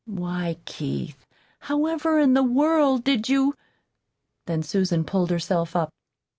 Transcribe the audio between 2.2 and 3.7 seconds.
the world did you"